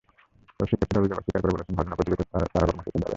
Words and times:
তবে 0.55 0.65
শিক্ষার্থীরা 0.69 0.99
অভিযোগ 1.01 1.17
অস্বীকার 1.21 1.41
করে 1.43 1.53
বলেছেন, 1.55 1.77
ঘটনার 1.79 1.97
প্রতিবাদে 1.97 2.23
তাঁরা 2.53 2.67
কর্মসূচি 2.67 2.89
দেবেন। 2.93 3.09